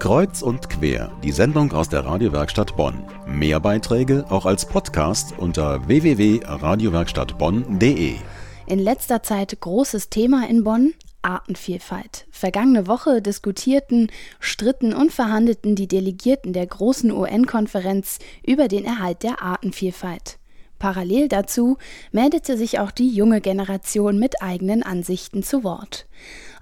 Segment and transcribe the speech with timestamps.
[0.00, 3.04] Kreuz und quer, die Sendung aus der Radiowerkstatt Bonn.
[3.26, 8.14] Mehr Beiträge auch als Podcast unter www.radiowerkstattbonn.de.
[8.66, 10.94] In letzter Zeit großes Thema in Bonn.
[11.20, 12.24] Artenvielfalt.
[12.30, 19.42] Vergangene Woche diskutierten, stritten und verhandelten die Delegierten der großen UN-Konferenz über den Erhalt der
[19.42, 20.38] Artenvielfalt.
[20.78, 21.76] Parallel dazu
[22.10, 26.06] meldete sich auch die junge Generation mit eigenen Ansichten zu Wort.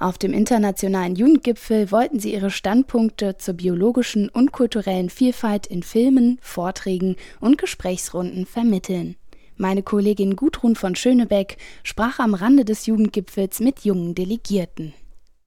[0.01, 6.39] Auf dem internationalen Jugendgipfel wollten sie ihre Standpunkte zur biologischen und kulturellen Vielfalt in Filmen,
[6.41, 9.17] Vorträgen und Gesprächsrunden vermitteln.
[9.57, 14.95] Meine Kollegin Gudrun von Schönebeck sprach am Rande des Jugendgipfels mit jungen Delegierten.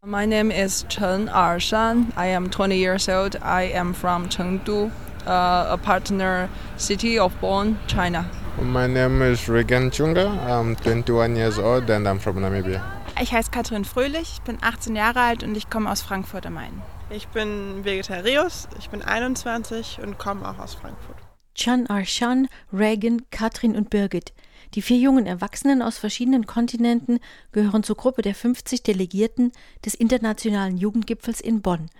[0.03, 2.07] My name is Chen Arshan.
[2.17, 3.35] I am 20 years old.
[3.35, 4.91] I am from Chengdu,
[5.25, 8.25] uh, a partner city of Bonn, China.
[8.61, 10.27] My name is Regan Chunga.
[10.45, 13.00] I'm 21 years old and I'm from Namibia.
[13.21, 16.55] Ich heiße Katrin Fröhlich, ich bin 18 Jahre alt und ich komme aus Frankfurt am
[16.55, 16.81] Main.
[17.11, 21.17] Ich bin Vegetarius, ich bin 21 und komme auch aus Frankfurt.
[21.53, 24.33] Chan Arshan, Reagan, Katrin und Birgit.
[24.73, 27.19] Die vier jungen Erwachsenen aus verschiedenen Kontinenten
[27.51, 29.51] gehören zur Gruppe der 50 Delegierten
[29.85, 31.91] des Internationalen Jugendgipfels in Bonn.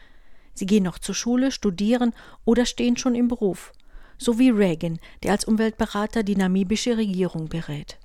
[0.55, 3.73] Sie gehen noch zur Schule, studieren oder stehen schon im Beruf.
[4.17, 7.99] So wie Reagan, der als Umweltberater die namibische Regierung berät.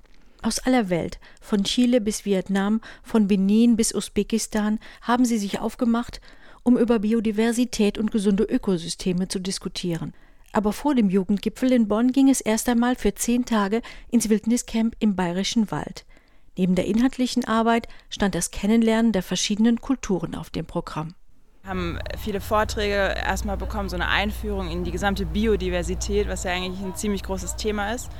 [0.46, 6.20] Aus aller Welt, von Chile bis Vietnam, von Benin bis Usbekistan, haben sie sich aufgemacht,
[6.62, 10.14] um über Biodiversität und gesunde Ökosysteme zu diskutieren.
[10.52, 14.94] Aber vor dem Jugendgipfel in Bonn ging es erst einmal für zehn Tage ins Wildniscamp
[15.00, 16.06] im Bayerischen Wald.
[16.56, 21.16] Neben der inhaltlichen Arbeit stand das Kennenlernen der verschiedenen Kulturen auf dem Programm.
[21.62, 26.52] Wir haben viele Vorträge erstmal bekommen, so eine Einführung in die gesamte Biodiversität, was ja
[26.52, 28.12] eigentlich ein ziemlich großes Thema ist.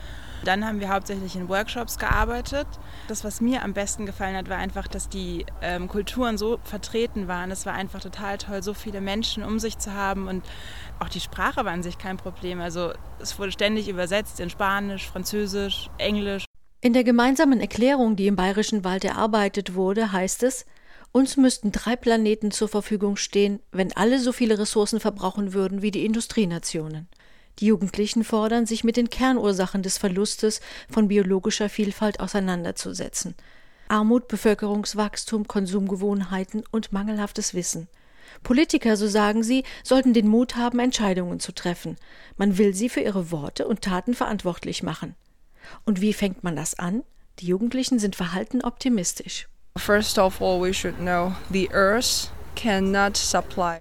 [0.47, 2.69] Dann haben wir hauptsächlich in Workshops gearbeitet.
[3.09, 7.27] Das, was mir am besten gefallen hat, war einfach, dass die ähm, Kulturen so vertreten
[7.27, 7.51] waren.
[7.51, 10.45] Es war einfach total toll, so viele Menschen um sich zu haben und
[11.01, 12.61] auch die Sprache war an sich kein Problem.
[12.61, 16.45] Also es wurde ständig übersetzt in Spanisch, Französisch, Englisch.
[16.81, 20.65] In der gemeinsamen Erklärung, die im Bayerischen Wald erarbeitet wurde, heißt es,
[21.11, 25.91] uns müssten drei Planeten zur Verfügung stehen, wenn alle so viele Ressourcen verbrauchen würden wie
[25.91, 27.09] die Industrienationen.
[27.59, 33.35] Die Jugendlichen fordern, sich mit den Kernursachen des Verlustes von biologischer Vielfalt auseinanderzusetzen.
[33.89, 37.89] Armut, Bevölkerungswachstum, Konsumgewohnheiten und mangelhaftes Wissen.
[38.43, 41.97] Politiker, so sagen sie, sollten den Mut haben, Entscheidungen zu treffen.
[42.37, 45.15] Man will sie für ihre Worte und Taten verantwortlich machen.
[45.85, 47.03] Und wie fängt man das an?
[47.39, 49.49] Die Jugendlichen sind verhalten optimistisch.
[49.77, 52.31] First of all, we should know the earth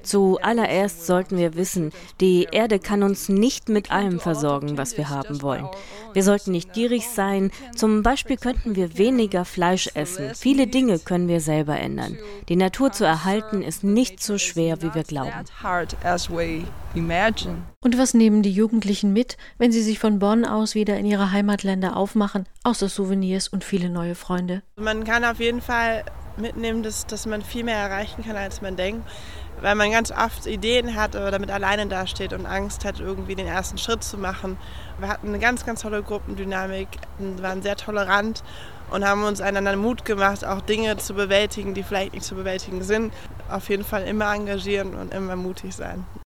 [0.04, 1.92] Zuallererst sollten wir wissen,
[2.22, 5.68] die Erde kann uns nicht mit allem versorgen, was wir haben wollen.
[6.14, 7.52] Wir sollten nicht gierig sein.
[7.76, 10.34] Zum Beispiel könnten wir weniger Fleisch essen.
[10.36, 12.18] Viele Dinge können wir selber ändern.
[12.48, 15.34] Die Natur zu erhalten ist nicht so schwer, wie wir glauben.
[17.82, 21.32] Und was nehmen die Jugendlichen mit, wenn sie sich von Bonn aus wieder in ihre
[21.32, 24.64] Heimatländer aufmachen, außer Souvenirs und viele neue Freunde?
[24.76, 26.04] Man kann auf jeden Fall
[26.38, 29.08] mitnehmen, dass, dass man viel mehr erreichen kann, als man denkt.
[29.62, 33.48] Weil man ganz oft Ideen hat, aber damit alleine dasteht und Angst hat, irgendwie den
[33.48, 34.58] ersten Schritt zu machen.
[35.00, 36.90] Wir hatten eine ganz, ganz tolle Gruppendynamik,
[37.42, 38.44] waren sehr tolerant
[38.92, 42.84] und haben uns einander Mut gemacht, auch Dinge zu bewältigen, die vielleicht nicht zu bewältigen
[42.84, 43.14] sind.
[43.50, 46.06] Auf jeden Fall immer engagieren und immer mutig sein.